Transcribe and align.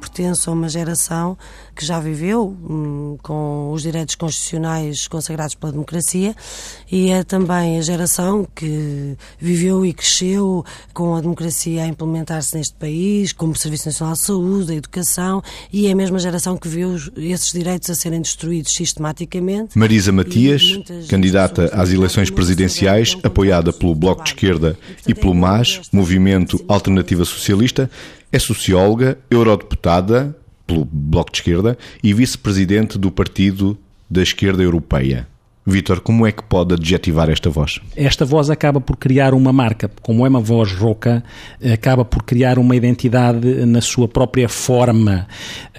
pertenço 0.00 0.50
a 0.50 0.52
uma 0.52 0.68
geração 0.68 1.36
que 1.74 1.84
já 1.84 2.00
viveu 2.00 2.56
hum, 2.68 3.18
com 3.22 3.70
os 3.72 3.82
direitos 3.82 4.14
constitucionais 4.14 5.06
consagrados 5.06 5.54
pela 5.54 5.72
democracia 5.72 6.34
e 6.90 7.10
é 7.10 7.22
também 7.22 7.78
a 7.78 7.82
geração 7.82 8.46
que 8.54 9.16
viveu 9.38 9.84
e 9.84 9.92
cresceu 9.92 10.64
com 10.94 11.14
a 11.14 11.20
democracia 11.20 11.84
a 11.84 11.86
implementar-se 11.86 12.56
neste 12.56 12.74
país, 12.74 13.32
como 13.32 13.52
o 13.52 13.56
Serviço 13.56 13.88
Nacional 13.88 14.14
de 14.14 14.22
Saúde, 14.22 14.72
a 14.72 14.76
educação, 14.76 15.42
e 15.72 15.86
é 15.86 15.92
a 15.92 15.96
mesma 15.96 16.18
geração 16.18 16.56
que 16.56 16.68
viu 16.68 16.96
esses 17.16 17.52
direitos 17.52 17.90
a 17.90 17.94
serem 17.94 18.20
destruídos 18.20 18.72
sistematicamente. 18.72 19.78
Marisa 19.78 20.12
Matias, 20.12 20.62
candidata 21.08 21.70
às 21.72 21.90
eleições 21.90 22.30
presidenciais, 22.30 23.16
apoiada 23.22 23.72
pelo 23.72 23.94
Bloco 23.94 24.22
de 24.22 24.30
Esquerda 24.30 24.78
e 25.06 25.14
pelo 25.14 25.34
MAS, 25.34 25.82
Movimento 25.92 26.64
Alternativa 26.68 27.24
Socialista, 27.24 27.90
é 28.32 28.38
socióloga, 28.38 29.18
eurodeputada 29.30 30.36
pelo 30.66 30.84
Bloco 30.84 31.30
de 31.30 31.38
Esquerda 31.38 31.78
e 32.02 32.12
vice-presidente 32.12 32.98
do 32.98 33.10
Partido 33.10 33.78
da 34.10 34.22
Esquerda 34.22 34.62
Europeia. 34.62 35.26
Vítor, 35.68 36.00
como 36.00 36.24
é 36.24 36.30
que 36.30 36.44
pode 36.44 36.74
adjetivar 36.74 37.28
esta 37.28 37.50
voz? 37.50 37.80
Esta 37.96 38.24
voz 38.24 38.50
acaba 38.50 38.80
por 38.80 38.96
criar 38.96 39.34
uma 39.34 39.52
marca, 39.52 39.90
como 40.00 40.24
é 40.24 40.28
uma 40.28 40.40
voz 40.40 40.70
rouca, 40.72 41.24
acaba 41.72 42.04
por 42.04 42.22
criar 42.22 42.56
uma 42.56 42.76
identidade 42.76 43.66
na 43.66 43.80
sua 43.80 44.06
própria 44.06 44.48
forma. 44.48 45.26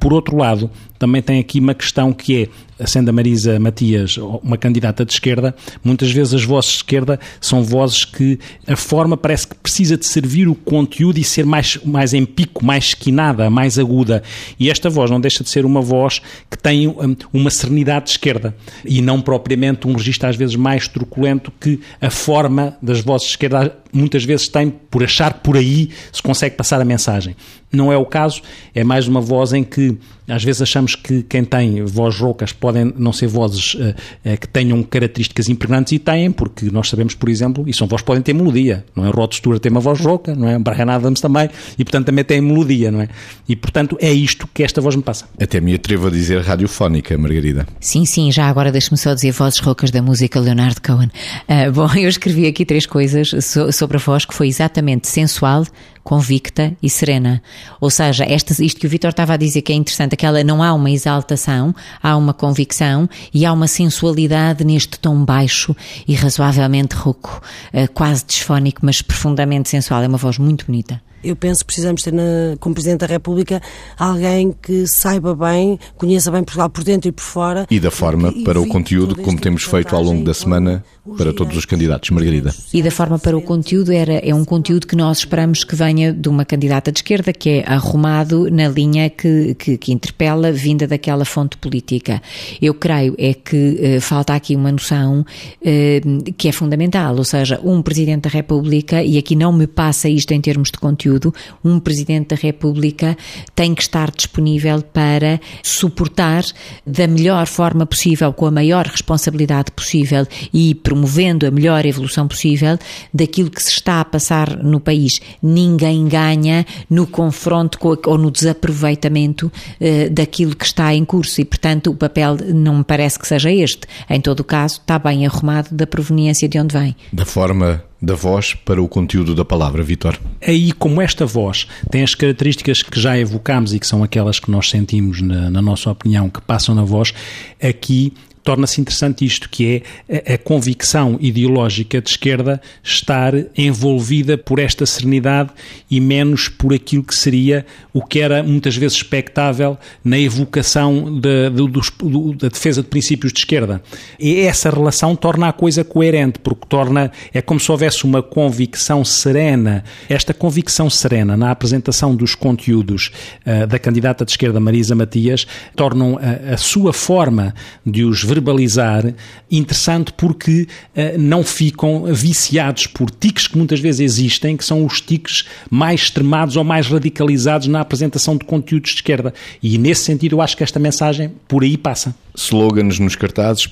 Por 0.00 0.12
outro 0.12 0.36
lado, 0.36 0.68
também 0.98 1.22
tem 1.22 1.38
aqui 1.38 1.60
uma 1.60 1.74
questão 1.74 2.12
que 2.12 2.48
é, 2.78 2.86
sendo 2.86 3.08
a 3.08 3.12
Marisa 3.12 3.58
Matias 3.58 4.18
uma 4.18 4.58
candidata 4.58 5.04
de 5.04 5.12
esquerda, 5.12 5.54
muitas 5.82 6.10
vezes 6.10 6.34
as 6.34 6.44
vozes 6.44 6.72
de 6.72 6.76
esquerda 6.76 7.18
são 7.40 7.62
vozes 7.62 8.04
que 8.04 8.38
a 8.66 8.76
forma 8.76 9.16
parece 9.16 9.48
que 9.48 9.54
precisa 9.54 9.96
de 9.96 10.06
servir 10.06 10.46
o 10.46 10.54
conteúdo 10.54 11.18
e 11.18 11.24
ser 11.24 11.46
mais, 11.46 11.78
mais 11.84 12.12
em 12.12 12.26
pico, 12.26 12.64
mais 12.64 12.86
esquinada, 12.86 13.48
mais 13.48 13.78
aguda. 13.78 14.22
E 14.58 14.70
esta 14.70 14.90
voz 14.90 15.10
não 15.10 15.20
deixa 15.20 15.42
de 15.42 15.48
ser 15.48 15.64
uma 15.64 15.80
voz 15.80 16.20
que 16.50 16.58
tem 16.58 16.86
hum, 16.88 17.16
uma 17.32 17.50
serenidade 17.50 18.06
de 18.06 18.10
esquerda 18.12 18.54
e 18.84 19.00
não 19.00 19.20
propriamente 19.20 19.86
um 19.86 19.94
registro 19.94 20.28
às 20.28 20.36
vezes 20.36 20.56
mais 20.56 20.86
truculento 20.86 21.52
que 21.58 21.80
a 22.00 22.10
forma 22.10 22.76
das 22.82 23.00
vozes 23.00 23.28
de 23.28 23.32
esquerda 23.32 23.74
muitas 23.92 24.24
vezes 24.24 24.48
tem 24.48 24.70
por 24.70 25.02
achar 25.02 25.34
por 25.34 25.56
aí 25.56 25.90
se 26.12 26.22
consegue 26.22 26.56
passar 26.56 26.80
a 26.80 26.84
mensagem. 26.84 27.34
Não 27.76 27.92
é 27.92 27.96
o 27.96 28.06
caso, 28.06 28.42
é 28.74 28.82
mais 28.82 29.06
uma 29.06 29.20
voz 29.20 29.52
em 29.52 29.62
que 29.62 29.96
às 30.28 30.42
vezes 30.42 30.62
achamos 30.62 30.94
que 30.94 31.22
quem 31.22 31.44
tem 31.44 31.84
vozes 31.84 32.18
roucas 32.18 32.52
podem 32.52 32.92
não 32.96 33.12
ser 33.12 33.28
vozes 33.28 33.74
uh, 33.74 33.78
uh, 34.24 34.40
que 34.40 34.48
tenham 34.48 34.82
características 34.82 35.48
impregnantes 35.48 35.92
e 35.92 35.98
têm, 35.98 36.32
porque 36.32 36.68
nós 36.70 36.88
sabemos, 36.88 37.14
por 37.14 37.28
exemplo, 37.28 37.64
e 37.66 37.72
são 37.72 37.86
vozes 37.86 38.02
que 38.02 38.06
podem 38.06 38.22
ter 38.22 38.32
melodia, 38.32 38.84
não 38.94 39.06
é? 39.06 39.10
Rod 39.10 39.32
Stewart 39.32 39.60
tem 39.60 39.70
uma 39.70 39.80
voz 39.80 40.00
rouca, 40.00 40.34
não 40.34 40.48
é? 40.48 40.58
Brian 40.58 40.90
Adams 40.90 41.20
também, 41.20 41.48
e 41.78 41.84
portanto 41.84 42.06
também 42.06 42.24
tem 42.24 42.40
melodia, 42.40 42.90
não 42.90 43.00
é? 43.00 43.08
E 43.48 43.54
portanto 43.54 43.96
é 44.00 44.12
isto 44.12 44.48
que 44.52 44.62
esta 44.62 44.80
voz 44.80 44.96
me 44.96 45.02
passa. 45.02 45.26
Até 45.40 45.60
me 45.60 45.74
atrevo 45.74 46.08
a 46.08 46.10
dizer 46.10 46.40
radiofónica, 46.42 47.16
Margarida. 47.16 47.66
Sim, 47.80 48.04
sim, 48.04 48.32
já 48.32 48.48
agora 48.48 48.72
deixe-me 48.72 48.98
só 48.98 49.14
dizer 49.14 49.30
vozes 49.30 49.60
roucas 49.60 49.90
da 49.90 50.02
música 50.02 50.40
Leonard 50.40 50.80
Cohen. 50.80 51.10
Uh, 51.48 51.70
bom, 51.72 51.88
eu 51.94 52.08
escrevi 52.08 52.46
aqui 52.46 52.64
três 52.64 52.86
coisas 52.86 53.30
sobre 53.72 53.96
a 53.96 54.00
voz 54.00 54.24
que 54.24 54.34
foi 54.34 54.48
exatamente 54.48 55.06
sensual, 55.08 55.64
convicta 56.06 56.72
e 56.80 56.88
serena. 56.88 57.42
Ou 57.80 57.90
seja, 57.90 58.24
esta, 58.24 58.52
isto 58.62 58.78
que 58.78 58.86
o 58.86 58.88
Vitor 58.88 59.10
estava 59.10 59.34
a 59.34 59.36
dizer 59.36 59.60
que 59.62 59.72
é 59.72 59.74
interessante, 59.74 60.14
aquela 60.14 60.44
não 60.44 60.62
há 60.62 60.72
uma 60.72 60.88
exaltação, 60.88 61.74
há 62.00 62.16
uma 62.16 62.32
convicção 62.32 63.10
e 63.34 63.44
há 63.44 63.52
uma 63.52 63.66
sensualidade 63.66 64.64
neste 64.64 65.00
tom 65.00 65.24
baixo 65.24 65.74
e 66.06 66.14
razoavelmente 66.14 66.94
rouco, 66.94 67.42
eh, 67.72 67.88
quase 67.88 68.24
disfónico, 68.24 68.82
mas 68.84 69.02
profundamente 69.02 69.68
sensual. 69.68 70.00
É 70.00 70.06
uma 70.06 70.16
voz 70.16 70.38
muito 70.38 70.66
bonita 70.66 71.05
eu 71.22 71.34
penso 71.34 71.60
que 71.60 71.66
precisamos 71.66 72.02
ter 72.02 72.12
na, 72.12 72.56
como 72.60 72.74
Presidente 72.74 73.00
da 73.00 73.06
República 73.06 73.60
alguém 73.98 74.54
que 74.62 74.86
saiba 74.86 75.34
bem, 75.34 75.78
conheça 75.96 76.30
bem 76.30 76.42
Portugal 76.44 76.70
por 76.70 76.84
dentro 76.84 77.08
e 77.08 77.12
por 77.12 77.22
fora. 77.22 77.66
E 77.70 77.80
da 77.80 77.90
forma 77.90 78.32
e, 78.34 78.44
para 78.44 78.60
o 78.60 78.66
conteúdo, 78.66 79.16
como 79.16 79.40
temos 79.40 79.64
feito 79.64 79.94
ao 79.94 80.02
longo 80.02 80.24
da 80.24 80.34
semana 80.34 80.84
para 81.16 81.32
todos 81.32 81.56
os 81.56 81.64
candidatos. 81.64 82.10
Margarida. 82.10 82.54
E 82.72 82.82
da 82.82 82.90
forma 82.90 83.18
para 83.18 83.36
o 83.36 83.42
conteúdo 83.42 83.92
era, 83.92 84.14
é 84.14 84.34
um 84.34 84.44
conteúdo 84.44 84.86
que 84.86 84.96
nós 84.96 85.18
esperamos 85.18 85.64
que 85.64 85.74
venha 85.74 86.12
de 86.12 86.28
uma 86.28 86.44
candidata 86.44 86.90
de 86.90 86.98
esquerda, 86.98 87.32
que 87.32 87.50
é 87.50 87.64
arrumado 87.66 88.50
na 88.50 88.68
linha 88.68 89.10
que, 89.10 89.54
que, 89.54 89.76
que 89.76 89.92
interpela, 89.92 90.50
vinda 90.52 90.86
daquela 90.86 91.24
fonte 91.24 91.56
política. 91.56 92.20
Eu 92.60 92.74
creio 92.74 93.14
é 93.18 93.34
que 93.34 93.78
eh, 93.80 94.00
falta 94.00 94.34
aqui 94.34 94.56
uma 94.56 94.72
noção 94.72 95.24
eh, 95.64 96.00
que 96.36 96.48
é 96.48 96.52
fundamental, 96.52 97.16
ou 97.16 97.24
seja, 97.24 97.60
um 97.62 97.82
Presidente 97.82 98.22
da 98.22 98.30
República, 98.30 99.02
e 99.02 99.18
aqui 99.18 99.36
não 99.36 99.52
me 99.52 99.66
passa 99.66 100.08
isto 100.08 100.32
em 100.32 100.40
termos 100.40 100.70
de 100.70 100.78
conteúdo, 100.78 101.05
conteúdo, 101.06 101.32
um 101.64 101.78
Presidente 101.78 102.28
da 102.28 102.36
República 102.36 103.16
tem 103.54 103.74
que 103.74 103.82
estar 103.82 104.10
disponível 104.10 104.82
para 104.82 105.40
suportar 105.62 106.44
da 106.84 107.06
melhor 107.06 107.46
forma 107.46 107.86
possível, 107.86 108.32
com 108.32 108.46
a 108.46 108.50
maior 108.50 108.86
responsabilidade 108.86 109.70
possível 109.70 110.26
e 110.52 110.74
promovendo 110.74 111.46
a 111.46 111.50
melhor 111.50 111.86
evolução 111.86 112.26
possível 112.26 112.78
daquilo 113.14 113.50
que 113.50 113.62
se 113.62 113.70
está 113.70 114.00
a 114.00 114.04
passar 114.04 114.62
no 114.62 114.80
país. 114.80 115.20
Ninguém 115.42 116.08
ganha 116.08 116.66
no 116.90 117.06
confronto 117.06 117.78
com, 117.78 117.96
ou 118.06 118.18
no 118.18 118.30
desaproveitamento 118.30 119.46
uh, 119.46 120.10
daquilo 120.10 120.56
que 120.56 120.64
está 120.64 120.92
em 120.92 121.04
curso 121.04 121.40
e, 121.40 121.44
portanto, 121.44 121.90
o 121.90 121.94
papel 121.94 122.36
não 122.52 122.78
me 122.78 122.84
parece 122.84 123.18
que 123.18 123.28
seja 123.28 123.50
este. 123.50 123.86
Em 124.10 124.20
todo 124.20 124.40
o 124.40 124.44
caso, 124.44 124.80
está 124.80 124.98
bem 124.98 125.26
arrumado 125.26 125.68
da 125.72 125.86
proveniência 125.86 126.48
de 126.48 126.58
onde 126.58 126.76
vem. 126.76 126.96
Da 127.12 127.24
forma 127.24 127.82
da 128.00 128.14
voz 128.14 128.54
para 128.54 128.80
o 128.82 128.88
conteúdo 128.88 129.34
da 129.34 129.44
palavra, 129.44 129.82
Vitor? 129.82 130.18
Aí, 130.46 130.72
como 130.72 131.00
esta 131.00 131.24
voz 131.24 131.66
tem 131.90 132.02
as 132.02 132.14
características 132.14 132.82
que 132.82 133.00
já 133.00 133.18
evocámos 133.18 133.72
e 133.74 133.78
que 133.78 133.86
são 133.86 134.02
aquelas 134.02 134.38
que 134.38 134.50
nós 134.50 134.70
sentimos, 134.70 135.20
na, 135.20 135.50
na 135.50 135.62
nossa 135.62 135.90
opinião, 135.90 136.28
que 136.28 136.40
passam 136.40 136.74
na 136.74 136.84
voz, 136.84 137.14
aqui 137.62 138.12
torna-se 138.46 138.80
interessante 138.80 139.24
isto, 139.24 139.48
que 139.50 139.82
é 140.08 140.30
a, 140.30 140.34
a, 140.34 140.38
convicção 140.38 141.18
ideológica 141.20 142.00
de 142.00 142.10
esquerda 142.10 142.62
estar 142.80 143.34
envolvida 143.58 144.38
por 144.38 144.60
esta 144.60 144.86
serenidade 144.86 145.50
e 145.90 146.00
menos 146.00 146.48
por 146.48 146.72
aquilo 146.72 147.02
que 147.02 147.16
seria 147.16 147.66
o 147.92 148.00
que 148.04 148.20
era 148.20 148.44
muitas 148.44 148.76
vezes 148.76 148.98
expectável 148.98 149.76
na 150.04 150.16
evocação 150.16 151.18
de, 151.18 151.50
de, 151.50 151.66
do, 151.66 152.34
da 152.34 152.46
defesa 152.46 152.82
de 152.82 152.88
princípios 152.88 153.32
de 153.32 153.40
esquerda. 153.40 153.82
E 154.16 154.38
essa 154.42 154.70
relação 154.70 155.16
torna 155.16 155.48
a 155.48 155.52
coisa 155.52 155.82
coerente, 155.82 156.38
porque 156.38 156.66
torna, 156.68 157.10
é 157.34 157.42
como 157.42 157.58
se 157.58 157.72
houvesse 157.72 158.04
uma 158.04 158.22
convicção 158.22 159.04
serena. 159.04 159.82
Esta 160.08 160.32
convicção 160.32 160.88
serena 160.88 161.36
na 161.36 161.50
apresentação 161.50 162.14
dos 162.14 162.36
conteúdos 162.36 163.10
uh, 163.44 163.66
da 163.66 163.80
candidata 163.80 164.24
de 164.24 164.30
esquerda 164.30 164.60
Marisa 164.60 164.94
Matias 164.94 165.48
tornam 165.74 166.16
a, 166.16 166.54
a 166.54 166.56
sua 166.56 166.92
forma 166.92 167.52
de 167.84 168.04
os 168.04 168.22
verbalizar 168.36 169.14
interessante 169.50 170.12
porque 170.12 170.62
uh, 170.94 171.18
não 171.18 171.42
ficam 171.42 172.04
viciados 172.12 172.86
por 172.86 173.10
tiques 173.10 173.46
que 173.46 173.56
muitas 173.56 173.80
vezes 173.80 174.00
existem, 174.00 174.56
que 174.56 174.64
são 174.64 174.84
os 174.84 175.00
tiques 175.00 175.44
mais 175.70 176.02
extremados 176.02 176.56
ou 176.56 176.64
mais 176.64 176.86
radicalizados 176.86 177.66
na 177.66 177.80
apresentação 177.80 178.36
de 178.36 178.44
conteúdos 178.44 178.90
de 178.90 178.96
esquerda. 178.96 179.32
E 179.62 179.78
nesse 179.78 180.04
sentido 180.04 180.36
eu 180.36 180.40
acho 180.40 180.56
que 180.56 180.62
esta 180.62 180.78
mensagem 180.78 181.32
por 181.48 181.62
aí 181.62 181.76
passa. 181.76 182.14
Slogans 182.34 182.98
nos 182.98 183.16
cartazes: 183.16 183.68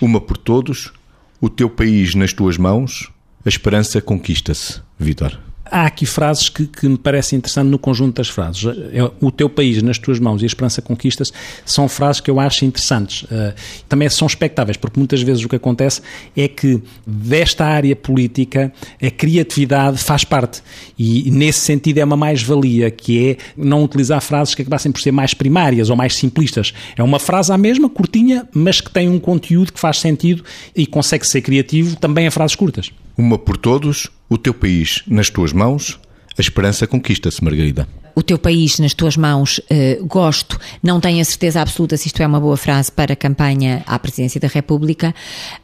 Uma 0.00 0.20
por 0.20 0.36
todos, 0.36 0.92
o 1.40 1.48
teu 1.48 1.70
país 1.70 2.14
nas 2.14 2.32
tuas 2.32 2.56
mãos, 2.56 3.10
a 3.44 3.48
esperança 3.48 4.00
conquista-se. 4.00 4.80
Vitor 4.98 5.38
há 5.74 5.86
aqui 5.86 6.06
frases 6.06 6.48
que, 6.48 6.68
que, 6.68 6.88
me 6.88 6.96
parecem 6.96 7.36
interessantes 7.36 7.68
no 7.68 7.80
conjunto 7.80 8.18
das 8.18 8.28
frases. 8.28 8.64
É, 8.92 9.10
o 9.20 9.32
teu 9.32 9.50
país 9.50 9.82
nas 9.82 9.98
tuas 9.98 10.20
mãos 10.20 10.40
e 10.40 10.44
a 10.44 10.46
esperança 10.46 10.80
conquistas 10.80 11.32
são 11.66 11.88
frases 11.88 12.20
que 12.20 12.30
eu 12.30 12.38
acho 12.38 12.64
interessantes. 12.64 13.24
Uh, 13.24 13.52
também 13.88 14.08
são 14.08 14.24
expectáveis, 14.24 14.76
porque 14.76 15.00
muitas 15.00 15.20
vezes 15.20 15.44
o 15.44 15.48
que 15.48 15.56
acontece 15.56 16.00
é 16.36 16.46
que 16.46 16.80
desta 17.04 17.64
área 17.64 17.96
política 17.96 18.72
a 19.02 19.10
criatividade 19.10 19.98
faz 19.98 20.22
parte. 20.22 20.62
E 20.96 21.28
nesse 21.32 21.58
sentido 21.60 21.98
é 21.98 22.04
uma 22.04 22.16
mais-valia, 22.16 22.88
que 22.88 23.30
é 23.30 23.36
não 23.56 23.82
utilizar 23.82 24.20
frases 24.20 24.54
que 24.54 24.62
acabassem 24.62 24.92
por 24.92 25.00
ser 25.00 25.10
mais 25.10 25.34
primárias 25.34 25.90
ou 25.90 25.96
mais 25.96 26.14
simplistas. 26.14 26.72
É 26.96 27.02
uma 27.02 27.18
frase 27.18 27.52
à 27.52 27.58
mesma, 27.58 27.90
curtinha, 27.90 28.48
mas 28.54 28.80
que 28.80 28.92
tem 28.92 29.08
um 29.08 29.18
conteúdo 29.18 29.72
que 29.72 29.80
faz 29.80 29.98
sentido 29.98 30.44
e 30.76 30.86
consegue 30.86 31.26
ser 31.26 31.42
criativo 31.42 31.96
também 31.96 32.28
a 32.28 32.30
frases 32.30 32.54
curtas. 32.54 32.92
Uma 33.16 33.38
por 33.38 33.56
todos, 33.56 34.10
o 34.28 34.36
teu 34.36 34.52
país 34.52 35.02
nas 35.06 35.30
tuas 35.30 35.52
mãos, 35.52 36.00
a 36.36 36.40
esperança 36.40 36.86
conquista-se, 36.86 37.42
Margarida 37.42 37.86
o 38.14 38.22
teu 38.22 38.38
país 38.38 38.78
nas 38.78 38.94
tuas 38.94 39.16
mãos, 39.16 39.58
uh, 39.58 40.06
gosto, 40.06 40.58
não 40.82 41.00
tenho 41.00 41.20
a 41.20 41.24
certeza 41.24 41.60
absoluta 41.60 41.96
se 41.96 42.06
isto 42.06 42.22
é 42.22 42.26
uma 42.26 42.40
boa 42.40 42.56
frase 42.56 42.90
para 42.92 43.14
a 43.14 43.16
campanha 43.16 43.82
à 43.86 43.98
presidência 43.98 44.40
da 44.40 44.48
República. 44.48 45.14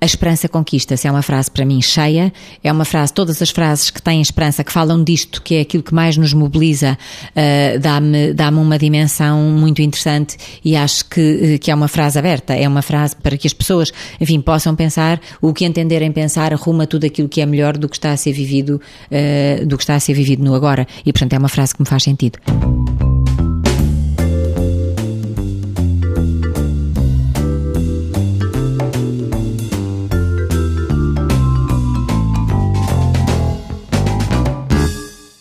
A 0.00 0.04
esperança 0.04 0.48
conquista-se 0.48 1.08
é 1.08 1.10
uma 1.10 1.22
frase 1.22 1.50
para 1.50 1.64
mim 1.64 1.80
cheia, 1.80 2.32
é 2.62 2.70
uma 2.70 2.84
frase, 2.84 3.12
todas 3.12 3.40
as 3.40 3.50
frases 3.50 3.90
que 3.90 4.02
têm 4.02 4.20
esperança, 4.20 4.62
que 4.62 4.72
falam 4.72 5.02
disto, 5.02 5.40
que 5.42 5.54
é 5.54 5.60
aquilo 5.62 5.82
que 5.82 5.94
mais 5.94 6.16
nos 6.16 6.34
mobiliza, 6.34 6.98
uh, 7.30 7.78
dá-me 7.78 8.34
dá 8.34 8.50
uma 8.50 8.78
dimensão 8.78 9.40
muito 9.50 9.80
interessante 9.80 10.36
e 10.64 10.76
acho 10.76 11.06
que, 11.06 11.54
uh, 11.54 11.58
que 11.58 11.70
é 11.70 11.74
uma 11.74 11.88
frase 11.88 12.18
aberta, 12.18 12.54
é 12.54 12.68
uma 12.68 12.82
frase 12.82 13.16
para 13.16 13.36
que 13.38 13.46
as 13.46 13.54
pessoas, 13.54 13.90
enfim, 14.20 14.40
possam 14.40 14.76
pensar 14.76 15.20
o 15.40 15.52
que 15.54 15.64
entenderem 15.64 16.12
pensar, 16.12 16.52
arruma 16.52 16.86
tudo 16.86 17.06
aquilo 17.06 17.28
que 17.28 17.40
é 17.40 17.46
melhor 17.46 17.78
do 17.78 17.88
que 17.88 17.96
está 17.96 18.12
a 18.12 18.16
ser 18.16 18.32
vivido, 18.32 18.80
uh, 19.10 19.66
do 19.66 19.76
que 19.76 19.82
está 19.82 19.94
a 19.94 20.00
ser 20.00 20.12
vivido 20.12 20.44
no 20.44 20.54
agora. 20.54 20.86
E 21.04 21.12
portanto 21.12 21.32
é 21.32 21.38
uma 21.38 21.48
frase 21.48 21.74
que 21.74 21.80
me 21.80 21.88
faz 21.88 22.02
sentido. 22.02 22.33
Gottfried. 22.34 23.13